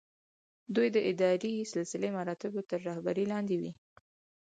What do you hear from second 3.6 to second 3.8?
وي.